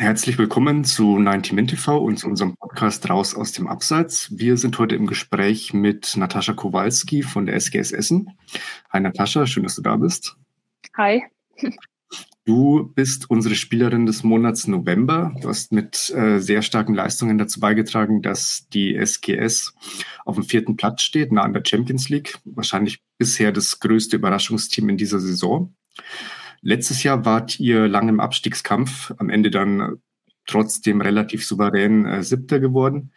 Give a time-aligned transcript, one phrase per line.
[0.00, 4.28] Herzlich willkommen zu 90 Min TV und zu unserem Podcast Raus aus dem Abseits.
[4.30, 8.30] Wir sind heute im Gespräch mit Natascha Kowalski von der SGS Essen.
[8.92, 10.36] Hi Natascha, schön, dass du da bist.
[10.96, 11.24] Hi.
[12.44, 15.34] Du bist unsere Spielerin des Monats November.
[15.42, 19.74] Du hast mit äh, sehr starken Leistungen dazu beigetragen, dass die SGS
[20.24, 22.38] auf dem vierten Platz steht, nah an der Champions League.
[22.44, 25.74] Wahrscheinlich bisher das größte Überraschungsteam in dieser Saison.
[26.60, 30.00] Letztes Jahr wart ihr lang im Abstiegskampf, am Ende dann
[30.46, 33.12] trotzdem relativ souverän äh, Siebter geworden.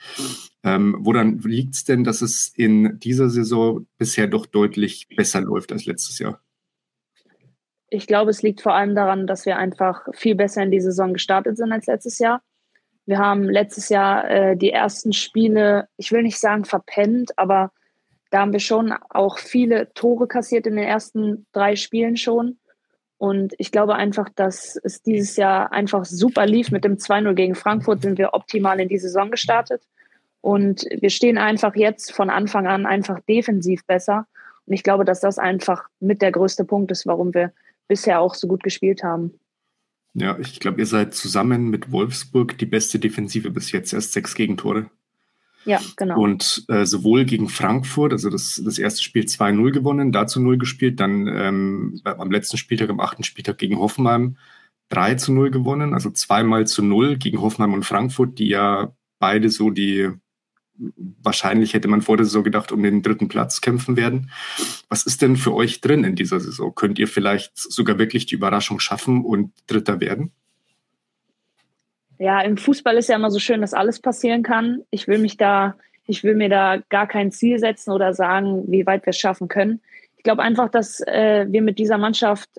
[0.63, 5.71] Ähm, woran liegt es denn, dass es in dieser Saison bisher doch deutlich besser läuft
[5.71, 6.39] als letztes Jahr?
[7.89, 11.13] Ich glaube, es liegt vor allem daran, dass wir einfach viel besser in die Saison
[11.13, 12.41] gestartet sind als letztes Jahr.
[13.05, 17.71] Wir haben letztes Jahr äh, die ersten Spiele, ich will nicht sagen verpennt, aber
[18.29, 22.59] da haben wir schon auch viele Tore kassiert in den ersten drei Spielen schon.
[23.21, 26.71] Und ich glaube einfach, dass es dieses Jahr einfach super lief.
[26.71, 29.83] Mit dem 2-0 gegen Frankfurt sind wir optimal in die Saison gestartet.
[30.41, 34.25] Und wir stehen einfach jetzt von Anfang an einfach defensiv besser.
[34.65, 37.53] Und ich glaube, dass das einfach mit der größte Punkt ist, warum wir
[37.87, 39.39] bisher auch so gut gespielt haben.
[40.15, 43.93] Ja, ich glaube, ihr seid zusammen mit Wolfsburg die beste Defensive bis jetzt.
[43.93, 44.89] Erst sechs Gegentore.
[45.65, 46.19] Ja, genau.
[46.19, 50.99] Und äh, sowohl gegen Frankfurt, also das, das erste Spiel 2-0 gewonnen, dazu 0 gespielt,
[50.99, 54.37] dann ähm, am letzten Spieltag, am achten Spieltag gegen Hoffenheim
[54.89, 59.49] 3 zu 0 gewonnen, also zweimal zu 0 gegen Hoffenheim und Frankfurt, die ja beide
[59.49, 60.09] so die,
[61.21, 64.31] wahrscheinlich hätte man vor der Saison gedacht, um den dritten Platz kämpfen werden.
[64.89, 66.73] Was ist denn für euch drin in dieser Saison?
[66.75, 70.31] Könnt ihr vielleicht sogar wirklich die Überraschung schaffen und Dritter werden?
[72.21, 74.83] Ja, im Fußball ist ja immer so schön, dass alles passieren kann.
[74.91, 78.85] Ich will mich da, ich will mir da gar kein Ziel setzen oder sagen, wie
[78.85, 79.81] weit wir es schaffen können.
[80.17, 82.49] Ich glaube einfach, dass äh, wir mit dieser Mannschaft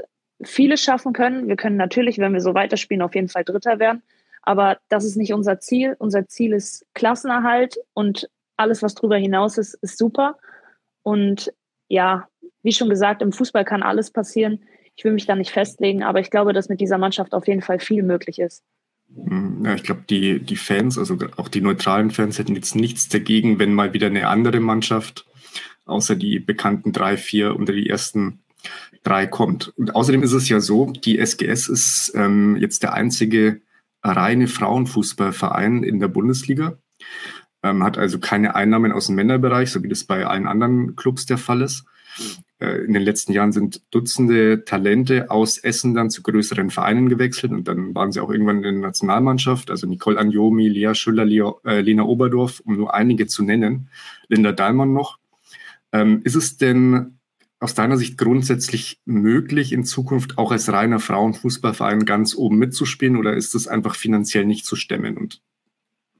[0.42, 1.46] vieles schaffen können.
[1.46, 4.02] Wir können natürlich, wenn wir so weiterspielen, auf jeden Fall Dritter werden.
[4.42, 5.94] Aber das ist nicht unser Ziel.
[6.00, 10.38] Unser Ziel ist Klassenerhalt und alles, was darüber hinaus ist, ist super.
[11.04, 11.52] Und
[11.86, 12.26] ja,
[12.64, 14.64] wie schon gesagt, im Fußball kann alles passieren.
[14.96, 17.62] Ich will mich da nicht festlegen, aber ich glaube, dass mit dieser Mannschaft auf jeden
[17.62, 18.64] Fall viel möglich ist.
[19.64, 23.58] Ja, ich glaube, die, die Fans, also auch die neutralen Fans, hätten jetzt nichts dagegen,
[23.58, 25.26] wenn mal wieder eine andere Mannschaft,
[25.84, 28.40] außer die bekannten drei, vier unter die ersten
[29.02, 29.72] drei kommt.
[29.76, 33.60] Und außerdem ist es ja so, die SGS ist ähm, jetzt der einzige
[34.02, 36.78] reine Frauenfußballverein in der Bundesliga,
[37.62, 41.26] ähm, hat also keine Einnahmen aus dem Männerbereich, so wie das bei allen anderen Clubs
[41.26, 41.84] der Fall ist.
[42.62, 47.50] Äh, in den letzten Jahren sind Dutzende Talente aus Essen dann zu größeren Vereinen gewechselt
[47.50, 51.24] und dann waren sie auch irgendwann in der Nationalmannschaft, also Nicole Anjomi, Lea Schüller,
[51.64, 53.88] äh, Lena Oberdorf, um nur einige zu nennen,
[54.28, 55.18] Linda Dahlmann noch.
[55.90, 57.18] Ähm, ist es denn
[57.58, 63.34] aus deiner Sicht grundsätzlich möglich, in Zukunft auch als reiner Frauenfußballverein ganz oben mitzuspielen oder
[63.34, 65.42] ist es einfach finanziell nicht zu stemmen und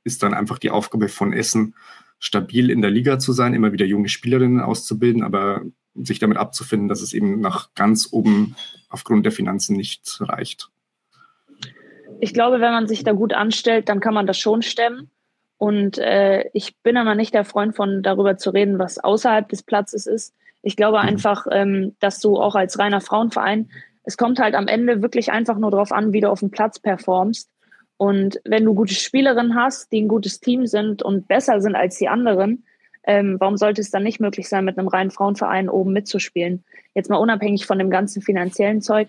[0.02, 1.74] ist dann einfach die Aufgabe von Essen,
[2.18, 5.62] stabil in der Liga zu sein, immer wieder junge Spielerinnen auszubilden, aber
[5.94, 8.56] sich damit abzufinden, dass es eben nach ganz oben
[8.88, 10.68] aufgrund der Finanzen nicht reicht.
[12.20, 15.10] Ich glaube, wenn man sich da gut anstellt, dann kann man das schon stemmen.
[15.58, 19.62] Und äh, ich bin aber nicht der Freund von darüber zu reden, was außerhalb des
[19.62, 20.34] Platzes ist.
[20.62, 21.08] Ich glaube mhm.
[21.08, 23.70] einfach, ähm, dass du auch als reiner Frauenverein,
[24.04, 26.80] es kommt halt am Ende wirklich einfach nur darauf an, wie du auf dem Platz
[26.80, 27.48] performst.
[27.96, 31.98] Und wenn du gute Spielerinnen hast, die ein gutes Team sind und besser sind als
[31.98, 32.64] die anderen,
[33.04, 36.64] ähm, warum sollte es dann nicht möglich sein, mit einem reinen Frauenverein oben mitzuspielen?
[36.94, 39.08] Jetzt mal unabhängig von dem ganzen finanziellen Zeug.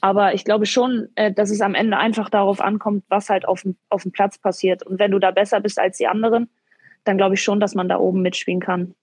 [0.00, 3.62] Aber ich glaube schon, äh, dass es am Ende einfach darauf ankommt, was halt auf
[3.62, 4.82] dem, auf dem Platz passiert.
[4.82, 6.48] Und wenn du da besser bist als die anderen,
[7.04, 8.94] dann glaube ich schon, dass man da oben mitspielen kann.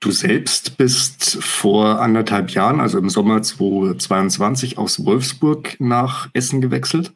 [0.00, 7.12] Du selbst bist vor anderthalb Jahren, also im Sommer 2022, aus Wolfsburg nach Essen gewechselt.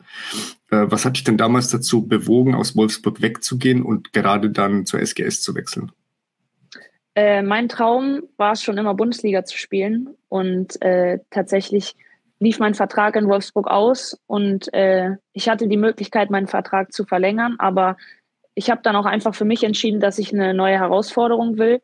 [0.71, 5.01] Äh, was hat dich denn damals dazu bewogen, aus Wolfsburg wegzugehen und gerade dann zur
[5.01, 5.93] SGS zu wechseln?
[7.15, 10.17] Äh, mein Traum war es schon immer, Bundesliga zu spielen.
[10.29, 11.95] Und äh, tatsächlich
[12.39, 17.05] lief mein Vertrag in Wolfsburg aus und äh, ich hatte die Möglichkeit, meinen Vertrag zu
[17.05, 17.57] verlängern.
[17.59, 17.97] Aber
[18.55, 21.81] ich habe dann auch einfach für mich entschieden, dass ich eine neue Herausforderung will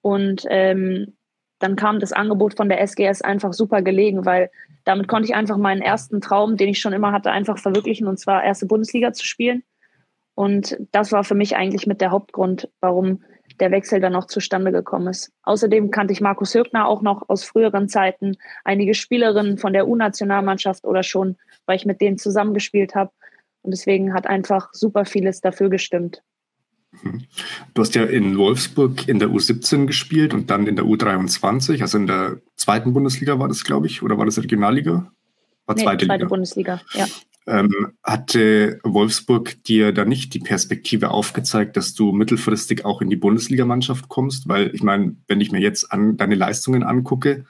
[0.00, 1.14] und ähm,
[1.60, 4.50] dann kam das Angebot von der SGS einfach super gelegen, weil
[4.84, 8.18] damit konnte ich einfach meinen ersten Traum, den ich schon immer hatte, einfach verwirklichen, und
[8.18, 9.62] zwar erste Bundesliga zu spielen.
[10.34, 13.22] Und das war für mich eigentlich mit der Hauptgrund, warum
[13.60, 15.32] der Wechsel dann auch zustande gekommen ist.
[15.42, 20.84] Außerdem kannte ich Markus Högner auch noch aus früheren Zeiten, einige Spielerinnen von der U-Nationalmannschaft
[20.84, 21.36] oder schon,
[21.66, 23.12] weil ich mit denen zusammengespielt habe.
[23.62, 26.22] Und deswegen hat einfach super vieles dafür gestimmt.
[27.02, 27.24] Mhm.
[27.74, 31.98] Du hast ja in Wolfsburg in der U17 gespielt und dann in der U23, also
[31.98, 35.12] in der zweiten Bundesliga war das, glaube ich, oder war das Regionalliga?
[35.66, 36.28] War nee, zweite, zweite Liga.
[36.28, 37.06] Bundesliga, ja.
[37.46, 43.16] Ähm, hatte Wolfsburg dir da nicht die Perspektive aufgezeigt, dass du mittelfristig auch in die
[43.16, 44.46] Bundesligamannschaft kommst?
[44.46, 47.46] Weil ich meine, wenn ich mir jetzt an deine Leistungen angucke,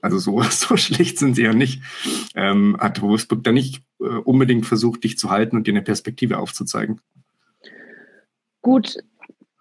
[0.00, 1.82] also so, so schlecht sind sie ja nicht,
[2.34, 6.38] ähm, hat Wolfsburg da nicht äh, unbedingt versucht, dich zu halten und dir eine Perspektive
[6.38, 7.00] aufzuzeigen?
[8.62, 8.98] Gut,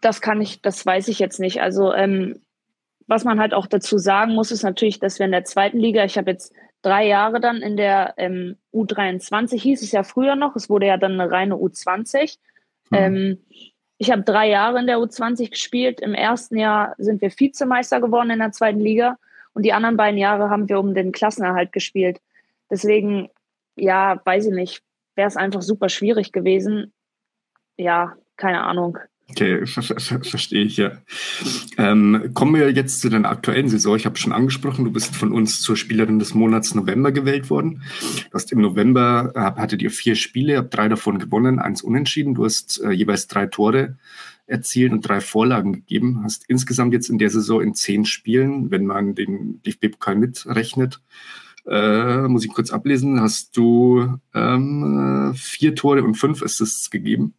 [0.01, 1.61] das kann ich, das weiß ich jetzt nicht.
[1.61, 2.41] Also ähm,
[3.07, 6.05] was man halt auch dazu sagen muss, ist natürlich, dass wir in der zweiten Liga,
[6.05, 10.55] ich habe jetzt drei Jahre dann in der ähm, U23, hieß es ja früher noch,
[10.55, 12.37] es wurde ja dann eine reine U20.
[12.89, 12.97] Mhm.
[12.97, 13.37] Ähm,
[13.97, 15.99] ich habe drei Jahre in der U20 gespielt.
[15.99, 19.17] Im ersten Jahr sind wir Vizemeister geworden in der zweiten Liga
[19.53, 22.19] und die anderen beiden Jahre haben wir um den Klassenerhalt gespielt.
[22.69, 23.29] Deswegen,
[23.75, 24.83] ja, weiß ich nicht,
[25.15, 26.93] wäre es einfach super schwierig gewesen.
[27.77, 28.97] Ja, keine Ahnung.
[29.29, 30.91] Okay, ver ver verstehe ich ja.
[31.77, 33.95] Ähm, kommen wir jetzt zu deiner aktuellen Saison.
[33.95, 37.81] Ich habe schon angesprochen, du bist von uns zur Spielerin des Monats November gewählt worden.
[38.29, 42.33] Du hast im November, äh, hattet ihr vier Spiele, habt drei davon gewonnen, eins unentschieden.
[42.33, 43.97] Du hast äh, jeweils drei Tore
[44.47, 46.21] erzielt und drei Vorlagen gegeben.
[46.23, 50.99] Hast insgesamt jetzt in der Saison in zehn Spielen, wenn man den DFB-Pokal mitrechnet,
[51.67, 57.35] äh, muss ich kurz ablesen, hast du ähm, vier Tore und fünf Assists gegeben.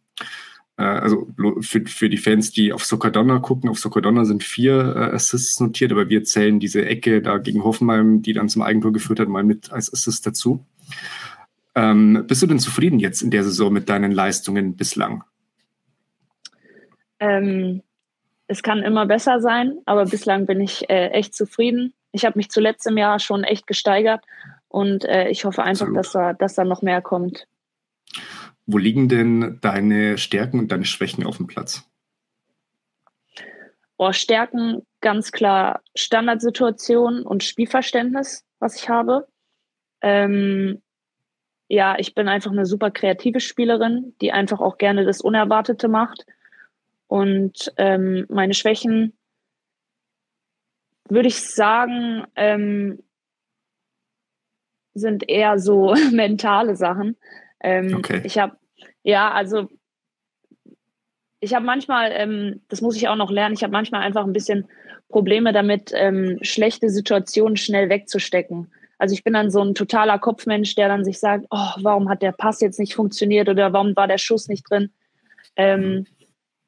[0.77, 1.27] Äh, also
[1.61, 5.91] für, für die Fans, die auf Soccer gucken, auf Soccer sind vier äh, Assists notiert,
[5.91, 9.43] aber wir zählen diese Ecke da gegen Hoffenheim, die dann zum Eigentor geführt hat, mal
[9.43, 10.65] mit als Assist dazu.
[11.75, 15.23] Ähm, bist du denn zufrieden jetzt in der Saison mit deinen Leistungen bislang?
[17.19, 17.81] Ähm,
[18.47, 21.93] es kann immer besser sein, aber bislang bin ich äh, echt zufrieden.
[22.11, 24.23] Ich habe mich zuletzt im Jahr schon echt gesteigert
[24.67, 27.47] und äh, ich hoffe einfach, dass da, dass da noch mehr kommt.
[28.65, 31.89] Wo liegen denn deine Stärken und deine Schwächen auf dem Platz?
[33.97, 39.27] Oh, Stärken ganz klar Standardsituation und Spielverständnis, was ich habe.
[40.01, 40.81] Ähm,
[41.67, 46.25] ja, ich bin einfach eine super kreative Spielerin, die einfach auch gerne das Unerwartete macht.
[47.07, 49.13] Und ähm, meine Schwächen
[51.09, 53.03] würde ich sagen, ähm,
[54.93, 57.17] sind eher so mentale Sachen.
[57.63, 58.21] Ähm, okay.
[58.23, 58.57] Ich habe,
[59.03, 59.69] ja, also
[61.39, 64.33] ich habe manchmal, ähm, das muss ich auch noch lernen, ich habe manchmal einfach ein
[64.33, 64.67] bisschen
[65.09, 68.71] Probleme damit, ähm, schlechte Situationen schnell wegzustecken.
[68.97, 72.21] Also ich bin dann so ein totaler Kopfmensch, der dann sich sagt, oh, warum hat
[72.21, 74.91] der Pass jetzt nicht funktioniert oder warum war der Schuss nicht drin?
[75.55, 76.05] Ähm,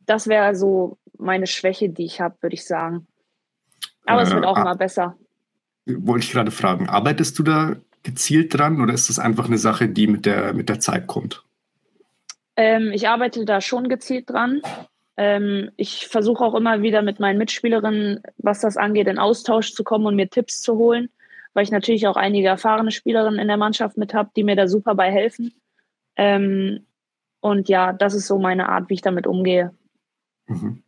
[0.06, 3.08] das wäre so meine Schwäche, die ich habe, würde ich sagen.
[4.06, 5.16] Aber äh, es wird auch immer besser.
[5.86, 7.76] Wollte ich gerade fragen, arbeitest du da
[8.06, 11.44] gezielt dran oder ist das einfach eine Sache, die mit der, mit der Zeit kommt?
[12.56, 14.62] Ähm, ich arbeite da schon gezielt dran.
[15.18, 19.84] Ähm, ich versuche auch immer wieder mit meinen Mitspielerinnen, was das angeht, in Austausch zu
[19.84, 21.10] kommen und mir Tipps zu holen,
[21.54, 24.68] weil ich natürlich auch einige erfahrene Spielerinnen in der Mannschaft mit habe, die mir da
[24.68, 25.54] super bei helfen.
[26.16, 26.86] Ähm,
[27.42, 29.74] und ja, das ist so meine Art, wie ich damit umgehe.
[30.48, 30.84] Mhm.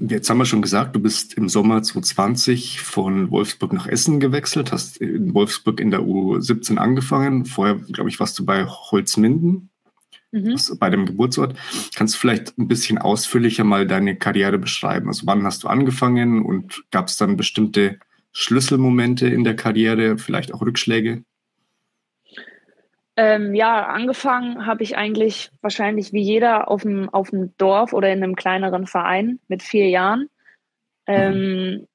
[0.00, 4.72] Jetzt haben wir schon gesagt, du bist im Sommer 2020 von Wolfsburg nach Essen gewechselt,
[4.72, 7.44] hast in Wolfsburg in der U17 angefangen.
[7.44, 9.70] Vorher, glaube ich, warst du bei Holzminden,
[10.32, 10.56] mhm.
[10.78, 11.56] bei dem Geburtsort.
[11.94, 15.08] Kannst du vielleicht ein bisschen ausführlicher mal deine Karriere beschreiben?
[15.08, 17.98] Also wann hast du angefangen und gab es dann bestimmte
[18.32, 21.24] Schlüsselmomente in der Karriere, vielleicht auch Rückschläge?
[23.16, 28.12] Ähm, ja, angefangen habe ich eigentlich wahrscheinlich wie jeder auf dem, auf dem Dorf oder
[28.12, 30.28] in einem kleineren Verein mit vier Jahren.
[31.06, 31.86] Ähm,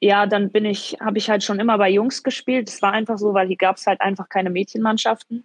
[0.00, 2.68] ja, dann bin ich, habe ich halt schon immer bei Jungs gespielt.
[2.68, 5.44] Es war einfach so, weil hier gab es halt einfach keine Mädchenmannschaften.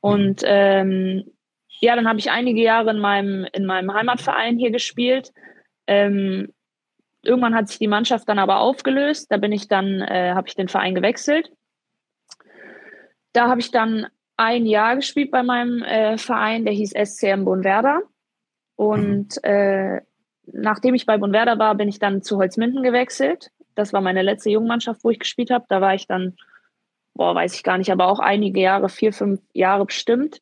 [0.00, 1.24] Und ähm,
[1.80, 5.32] ja, dann habe ich einige Jahre in meinem, in meinem Heimatverein hier gespielt.
[5.86, 6.52] Ähm,
[7.22, 9.32] irgendwann hat sich die Mannschaft dann aber aufgelöst.
[9.32, 11.50] Da bin ich dann, äh, habe ich den Verein gewechselt
[13.34, 18.02] da habe ich dann ein Jahr gespielt bei meinem äh, Verein, der hieß SCM Bonwerder.
[18.76, 19.50] Und mhm.
[19.50, 20.00] äh,
[20.46, 23.50] nachdem ich bei Bonwerder war, bin ich dann zu Holzminden gewechselt.
[23.74, 25.66] Das war meine letzte Jungmannschaft, wo ich gespielt habe.
[25.68, 26.36] Da war ich dann,
[27.14, 30.40] boah, weiß ich gar nicht, aber auch einige Jahre, vier, fünf Jahre bestimmt.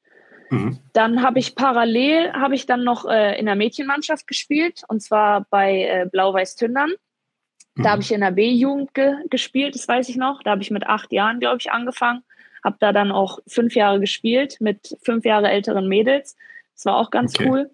[0.51, 0.79] Mhm.
[0.93, 5.47] Dann habe ich parallel, habe ich dann noch äh, in der Mädchenmannschaft gespielt und zwar
[5.49, 6.93] bei äh, Blau-Weiß Tündern.
[7.77, 7.89] Da mhm.
[7.89, 10.43] habe ich in der B-Jugend ge gespielt, das weiß ich noch.
[10.43, 12.23] Da habe ich mit acht Jahren, glaube ich, angefangen.
[12.64, 16.37] Habe da dann auch fünf Jahre gespielt mit fünf Jahre älteren Mädels.
[16.75, 17.49] Das war auch ganz okay.
[17.49, 17.71] cool.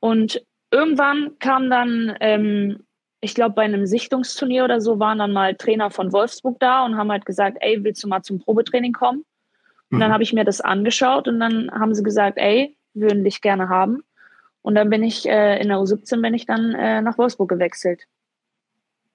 [0.00, 2.84] Und irgendwann kam dann, ähm,
[3.20, 6.96] ich glaube, bei einem Sichtungsturnier oder so waren dann mal Trainer von Wolfsburg da und
[6.96, 9.24] haben halt gesagt, ey, willst du mal zum Probetraining kommen?
[9.90, 10.00] Und mhm.
[10.00, 13.68] dann habe ich mir das angeschaut und dann haben sie gesagt, ey, würden dich gerne
[13.68, 14.02] haben.
[14.62, 18.04] Und dann bin ich äh, in der U17 bin ich dann äh, nach Wolfsburg gewechselt.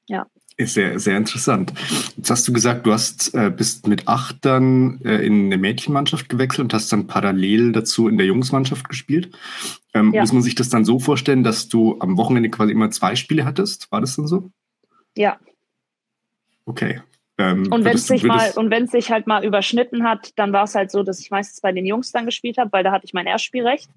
[0.07, 0.27] Ja.
[0.55, 1.73] Ist sehr, sehr interessant.
[2.15, 6.29] Jetzt hast du gesagt, du hast, äh, bist mit acht dann äh, in eine Mädchenmannschaft
[6.29, 9.35] gewechselt und hast dann parallel dazu in der Jungsmannschaft gespielt.
[9.95, 10.21] Ähm, ja.
[10.21, 13.45] Muss man sich das dann so vorstellen, dass du am Wochenende quasi immer zwei Spiele
[13.45, 13.91] hattest?
[13.91, 14.51] War das dann so?
[15.15, 15.39] Ja.
[16.65, 17.01] Okay.
[17.39, 20.53] Ähm, und wenn es sich mal und wenn es sich halt mal überschnitten hat, dann
[20.53, 22.91] war es halt so, dass ich meistens bei den Jungs dann gespielt habe, weil da
[22.91, 23.89] hatte ich mein Erstspielrecht.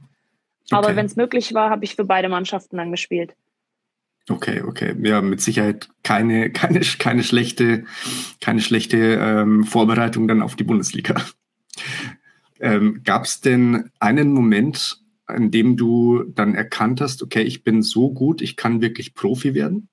[0.71, 0.75] Okay.
[0.75, 3.35] Aber wenn es möglich war, habe ich für beide Mannschaften dann gespielt.
[4.29, 4.95] Okay, okay.
[5.03, 7.85] Ja, mit Sicherheit keine, keine, keine schlechte,
[8.41, 11.15] keine schlechte ähm, Vorbereitung dann auf die Bundesliga.
[12.59, 17.83] Ähm, Gab es denn einen Moment, in dem du dann erkannt hast, okay, ich bin
[17.83, 19.89] so gut, ich kann wirklich Profi werden?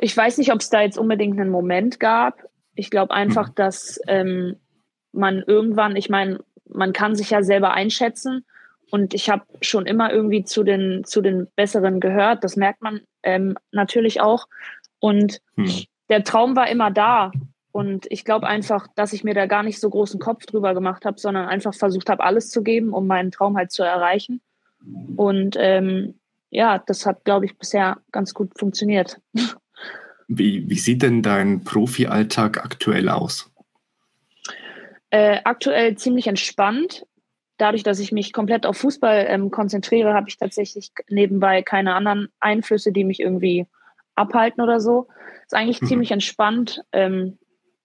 [0.00, 2.44] Ich weiß nicht, ob es da jetzt unbedingt einen Moment gab.
[2.74, 3.54] Ich glaube einfach, hm.
[3.54, 4.56] dass ähm,
[5.12, 8.44] man irgendwann, ich meine, man kann sich ja selber einschätzen
[8.90, 12.44] und ich habe schon immer irgendwie zu den, zu den Besseren gehört.
[12.44, 14.46] Das merkt man ähm, natürlich auch.
[15.00, 15.70] Und hm.
[16.08, 17.32] der Traum war immer da.
[17.72, 21.04] Und ich glaube einfach, dass ich mir da gar nicht so großen Kopf drüber gemacht
[21.04, 24.40] habe, sondern einfach versucht habe, alles zu geben, um meinen Traum halt zu erreichen.
[25.16, 26.14] Und ähm,
[26.50, 29.20] ja, das hat, glaube ich, bisher ganz gut funktioniert.
[30.28, 33.50] Wie, wie sieht denn dein Profi-Alltag aktuell aus?
[35.10, 37.04] Äh, aktuell ziemlich entspannt
[37.58, 42.28] dadurch, dass ich mich komplett auf Fußball ähm, konzentriere, habe ich tatsächlich nebenbei keine anderen
[42.40, 43.66] Einflüsse, die mich irgendwie
[44.14, 45.08] abhalten oder so.
[45.44, 45.86] Ist eigentlich mhm.
[45.86, 46.82] ziemlich entspannt.
[46.92, 47.38] Ähm,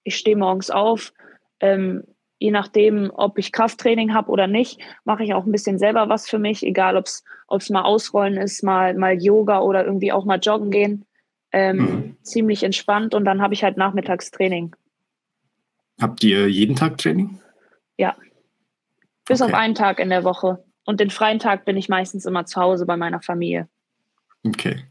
[0.04, 1.14] ich stehe morgens auf.
[1.60, 2.04] Ähm,
[2.40, 6.28] je nachdem, ob ich Krafttraining habe oder nicht, mache ich auch ein bisschen selber was
[6.28, 10.40] für mich, egal ob es mal Ausrollen ist, mal, mal Yoga oder irgendwie auch mal
[10.40, 11.06] joggen gehen.
[11.52, 12.18] Ähm, mhm.
[12.24, 14.76] Ziemlich entspannt und dann habe ich halt Nachmittagstraining.
[16.02, 17.40] Habt ihr jeden Tag Training?
[17.98, 18.16] Ja.
[19.32, 19.54] Bis okay.
[19.54, 20.62] auf einen Tag in der Woche.
[20.84, 23.70] Und den freien Tag bin ich meistens immer zu Hause bei meiner Familie.
[24.44, 24.84] Okay.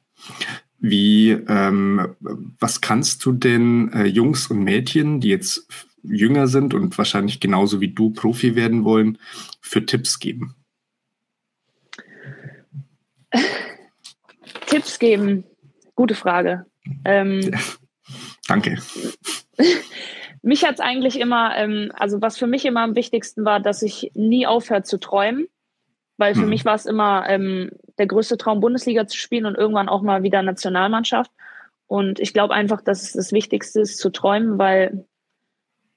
[0.79, 2.17] Wie, ähm,
[2.59, 5.67] was kannst du denn äh, Jungs und Mädchen, die jetzt
[6.03, 9.19] jünger sind und wahrscheinlich genauso wie du Profi werden wollen,
[9.61, 10.55] für Tipps geben?
[14.67, 15.45] Tipps geben,
[15.95, 16.65] gute Frage.
[17.05, 17.59] Ähm, ja.
[18.49, 18.79] Danke.
[20.43, 23.83] mich hat es eigentlich immer, ähm, also was für mich immer am wichtigsten war, dass
[23.83, 25.47] ich nie aufhört zu träumen,
[26.17, 26.49] weil für mhm.
[26.51, 30.23] mich war es immer ähm, der größte Traum, Bundesliga zu spielen und irgendwann auch mal
[30.23, 31.31] wieder Nationalmannschaft.
[31.87, 35.05] Und ich glaube einfach, dass es das Wichtigste ist, zu träumen, weil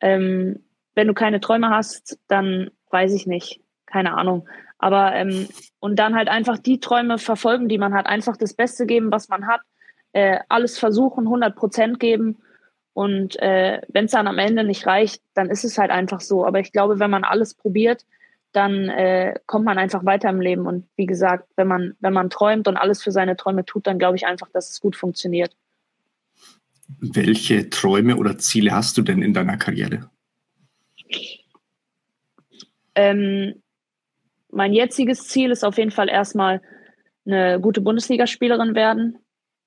[0.02, 0.64] ähm,
[0.96, 4.48] wenn du keine Träume hast, dann weiß ich nicht, keine Ahnung.
[4.78, 5.48] Aber ähm,
[5.80, 9.30] und dann halt einfach die Träume verfolgen, die man hat, einfach das Beste geben, was
[9.30, 9.62] man hat,
[10.12, 12.40] äh, alles versuchen, 100 Prozent geben
[12.94, 16.46] und äh, wenn es dann am Ende nicht reicht, dann ist es halt einfach so.
[16.46, 18.06] Aber ich glaube, wenn man alles probiert,
[18.52, 20.68] dann äh, kommt man einfach weiter im Leben.
[20.68, 23.98] Und wie gesagt, wenn man, wenn man träumt und alles für seine Träume tut, dann
[23.98, 25.56] glaube ich einfach, dass es gut funktioniert.
[27.00, 30.12] Welche Träume oder Ziele hast du denn in deiner Karriere?
[32.94, 33.56] Ähm,
[34.52, 36.62] mein jetziges Ziel ist auf jeden Fall erstmal
[37.26, 39.18] eine gute Bundesligaspielerin werden,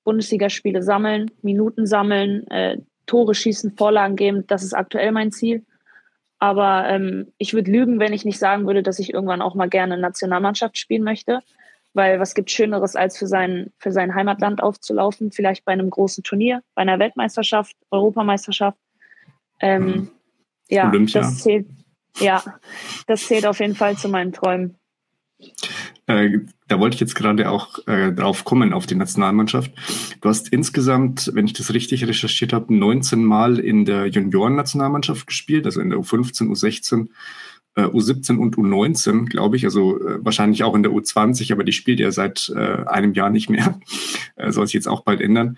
[0.05, 4.45] Bundesligaspiele sammeln, Minuten sammeln, äh, Tore schießen, Vorlagen geben.
[4.45, 5.65] Das ist aktuell mein Ziel.
[6.39, 9.69] Aber ähm, ich würde lügen, wenn ich nicht sagen würde, dass ich irgendwann auch mal
[9.69, 11.39] gerne Nationalmannschaft spielen möchte.
[11.93, 15.31] Weil was gibt Schöneres, als für sein, für sein Heimatland aufzulaufen?
[15.31, 18.77] Vielleicht bei einem großen Turnier, bei einer Weltmeisterschaft, Europameisterschaft.
[19.59, 20.09] Ähm, mhm.
[20.69, 21.21] Ja, Olympia.
[21.21, 21.65] das zählt,
[22.19, 22.43] ja,
[23.07, 24.77] das zählt auf jeden Fall zu meinen Träumen.
[26.07, 29.71] Äh, da wollte ich jetzt gerade auch äh, drauf kommen, auf die Nationalmannschaft.
[30.21, 35.65] Du hast insgesamt, wenn ich das richtig recherchiert habe, 19 Mal in der Junioren-Nationalmannschaft gespielt,
[35.65, 37.09] also in der U15, U16,
[37.75, 39.65] äh, U17 und U19, glaube ich.
[39.65, 43.29] Also äh, wahrscheinlich auch in der U20, aber die spielt ja seit äh, einem Jahr
[43.29, 43.79] nicht mehr.
[44.39, 45.57] Äh, soll sich jetzt auch bald ändern.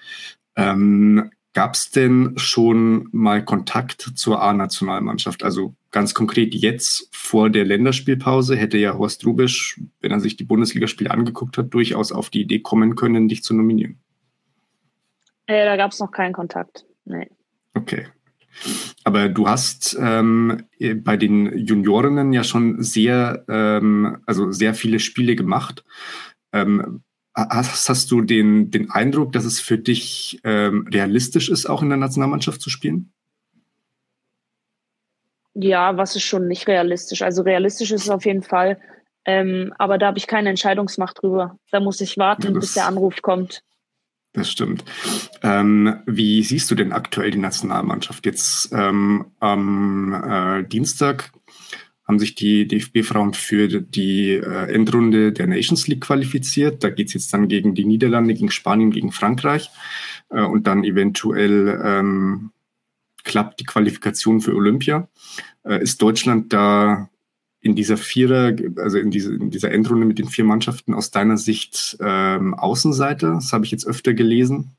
[0.56, 5.44] Ähm, Gab es denn schon mal Kontakt zur A-Nationalmannschaft?
[5.44, 10.44] Also ganz konkret jetzt vor der Länderspielpause hätte ja Horst Rubisch, wenn er sich die
[10.44, 14.00] Bundesligaspiele angeguckt hat, durchaus auf die Idee kommen können, dich zu nominieren.
[15.48, 16.86] Äh, da gab es noch keinen Kontakt.
[17.06, 17.30] Nee.
[17.74, 18.06] Okay.
[19.04, 20.64] Aber du hast ähm,
[20.98, 25.84] bei den Juniorinnen ja schon sehr, ähm, also sehr viele Spiele gemacht.
[26.52, 27.04] Ähm,
[27.50, 31.90] Hast, hast du den, den Eindruck, dass es für dich ähm, realistisch ist, auch in
[31.90, 33.12] der Nationalmannschaft zu spielen?
[35.54, 37.22] Ja, was ist schon nicht realistisch?
[37.22, 38.80] Also realistisch ist es auf jeden Fall,
[39.26, 41.58] ähm, aber da habe ich keine Entscheidungsmacht drüber.
[41.72, 43.64] Da muss ich warten, ja, bis der Anruf kommt.
[44.34, 44.86] Das stimmt.
[45.42, 48.26] Ähm, wie siehst du denn aktuell die Nationalmannschaft?
[48.26, 51.32] Jetzt ähm, am äh, Dienstag
[52.10, 56.84] haben sich die DFB-Frauen für die äh, Endrunde der Nations League qualifiziert.
[56.84, 59.70] Da geht's jetzt dann gegen die Niederlande, gegen Spanien, gegen Frankreich
[60.32, 62.50] äh, und dann eventuell ähm,
[63.24, 65.08] klappt die Qualifikation für Olympia.
[65.64, 67.12] Äh, ist Deutschland da
[67.62, 71.38] in dieser Vierer, also in, diese, in dieser Endrunde mit den vier Mannschaften aus deiner
[71.38, 73.36] Sicht ähm, Außenseiter?
[73.36, 74.72] Das habe ich jetzt öfter gelesen.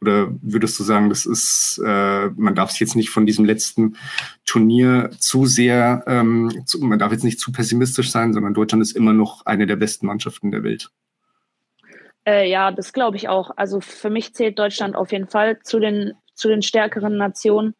[0.00, 3.96] Oder würdest du sagen, das ist, äh, man darf es jetzt nicht von diesem letzten
[4.44, 8.96] Turnier zu sehr, ähm, zu, man darf jetzt nicht zu pessimistisch sein, sondern Deutschland ist
[8.96, 10.90] immer noch eine der besten Mannschaften der Welt.
[12.26, 13.50] Äh, ja, das glaube ich auch.
[13.56, 17.74] Also für mich zählt Deutschland auf jeden Fall zu den, zu den stärkeren Nationen.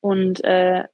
[0.00, 0.84] Und äh,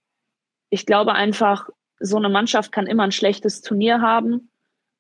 [0.71, 1.69] ich glaube einfach,
[2.01, 4.51] so eine Mannschaft kann immer ein schlechtes Turnier haben.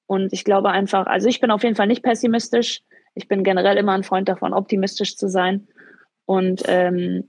[0.06, 2.82] Und ich glaube einfach, also ich bin auf jeden Fall nicht pessimistisch.
[3.16, 5.66] Ich bin generell immer ein Freund davon, optimistisch zu sein.
[6.26, 7.24] Und ähm,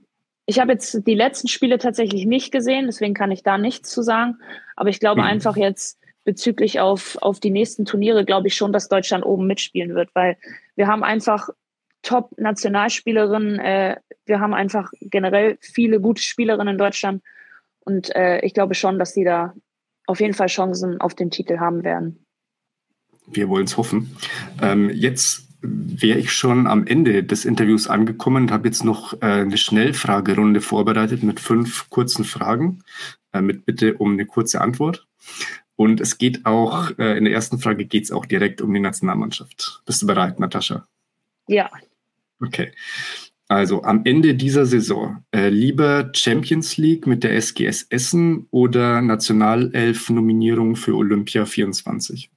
[0.46, 4.02] ich habe jetzt die letzten Spiele tatsächlich nicht gesehen, deswegen kann ich da nichts zu
[4.02, 4.38] sagen.
[4.76, 5.26] Aber ich glaube mhm.
[5.26, 9.94] einfach jetzt bezüglich auf, auf die nächsten Turniere, glaube ich schon, dass Deutschland oben mitspielen
[9.94, 10.36] wird, weil
[10.76, 11.48] wir haben einfach
[12.02, 13.58] Top-Nationalspielerinnen.
[13.58, 17.22] Äh, wir haben einfach generell viele gute Spielerinnen in Deutschland.
[17.80, 19.54] Und äh, ich glaube schon, dass sie da
[20.06, 22.26] auf jeden Fall Chancen auf den Titel haben werden.
[23.26, 24.16] Wir wollen es hoffen.
[24.62, 29.26] Ähm, jetzt wäre ich schon am Ende des Interviews angekommen und habe jetzt noch äh,
[29.26, 32.80] eine Schnellfragerunde vorbereitet mit fünf kurzen Fragen,
[33.32, 35.06] äh, mit Bitte um eine kurze Antwort.
[35.76, 38.80] Und es geht auch, äh, in der ersten Frage geht es auch direkt um die
[38.80, 39.82] Nationalmannschaft.
[39.84, 40.86] Bist du bereit, Natascha?
[41.48, 41.70] Ja.
[42.40, 42.72] Okay.
[43.48, 50.94] Also am Ende dieser Saison lieber Champions League mit der SGS Essen oder Nationalelf-Nominierung für
[50.94, 52.30] Olympia 24?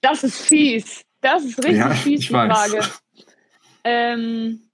[0.00, 1.04] Das ist fies.
[1.20, 2.52] Das ist richtig ja, fies, die weiß.
[2.52, 2.88] Frage.
[3.84, 4.70] Ähm,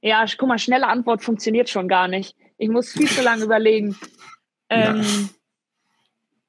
[0.00, 2.36] ja, guck mal, schnelle Antwort funktioniert schon gar nicht.
[2.56, 3.96] Ich muss viel zu lange überlegen.
[4.70, 5.28] Ähm, ja.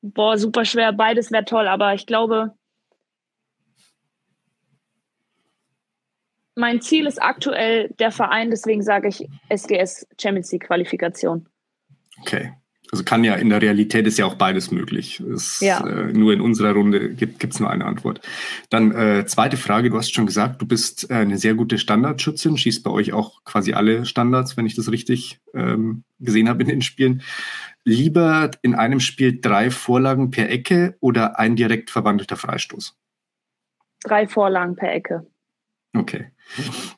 [0.02, 0.94] Boah, super schwer.
[0.94, 2.56] Beides wäre toll, aber ich glaube,
[6.56, 11.50] mein Ziel ist aktuell der Verein, deswegen sage ich SGS Champions League Qualifikation.
[12.22, 12.54] Okay.
[12.92, 15.20] Also kann ja in der Realität ist ja auch beides möglich.
[15.20, 15.86] Es, ja.
[15.86, 18.22] Äh, nur in unserer Runde gibt es nur eine Antwort.
[18.70, 22.58] Dann äh, zweite Frage, du hast schon gesagt, du bist äh, eine sehr gute Standardschützin,
[22.58, 26.70] schießt bei euch auch quasi alle Standards, wenn ich das richtig ähm, gesehen habe in
[26.70, 27.22] den Spielen.
[27.84, 32.98] Lieber in einem Spiel drei Vorlagen per Ecke oder ein direkt verwandelter Freistoß?
[34.04, 35.26] Drei Vorlagen per Ecke.
[35.96, 36.32] Okay.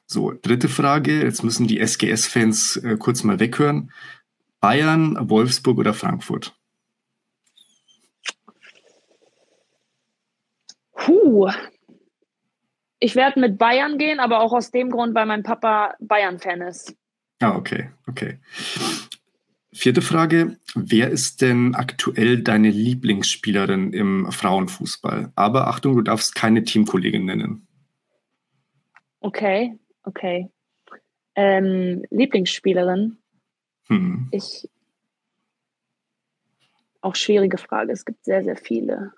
[0.05, 1.21] So, dritte Frage.
[1.21, 3.91] Jetzt müssen die SGS-Fans äh, kurz mal weghören.
[4.67, 6.53] Bayern, Wolfsburg oder Frankfurt?
[10.91, 11.49] Puh.
[12.99, 16.93] Ich werde mit Bayern gehen, aber auch aus dem Grund, weil mein Papa Bayern-Fan ist.
[17.39, 18.39] Ah, okay, okay.
[19.71, 20.57] Vierte Frage.
[20.75, 25.31] Wer ist denn aktuell deine Lieblingsspielerin im Frauenfußball?
[25.35, 27.65] Aber Achtung, du darfst keine Teamkollegin nennen.
[29.21, 30.49] Okay, okay.
[31.35, 33.17] Ähm, Lieblingsspielerin?
[33.87, 34.27] Hm.
[34.31, 34.69] Ich.
[37.01, 37.91] Auch schwierige Frage.
[37.91, 39.13] Es gibt sehr, sehr viele.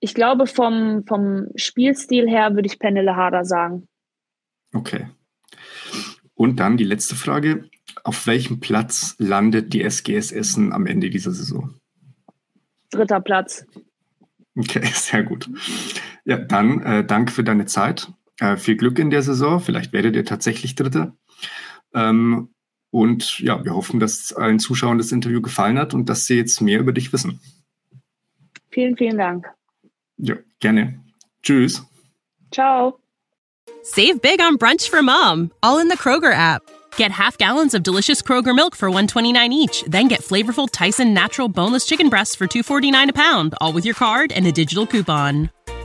[0.00, 3.88] Ich glaube, vom, vom Spielstil her würde ich Pernille Harder sagen.
[4.74, 5.08] Okay.
[6.34, 7.68] Und dann die letzte Frage.
[8.04, 11.74] Auf welchem Platz landet die SGS Essen am Ende dieser Saison?
[12.90, 13.66] Dritter Platz.
[14.56, 15.48] Okay, sehr gut.
[16.24, 18.12] Ja, dann äh, danke für deine Zeit.
[18.38, 19.60] Äh, viel Glück in der Saison.
[19.60, 21.16] Vielleicht werdet ihr tatsächlich Dritter.
[21.96, 22.50] Ähm,
[22.90, 26.60] und ja, wir hoffen, dass allen Zuschauern das Interview gefallen hat und dass sie jetzt
[26.60, 27.40] mehr über dich wissen.
[28.70, 29.46] Vielen, vielen Dank.
[30.18, 31.00] Ja, gerne.
[31.42, 31.84] Tschüss.
[32.52, 32.98] Ciao.
[33.82, 36.62] Save big on brunch for mom, all in the Kroger app.
[36.96, 41.48] Get half gallons of delicious Kroger milk for 129 each, then get flavorful Tyson natural
[41.48, 45.50] boneless chicken breasts for 249 a pound, all with your card and a digital coupon.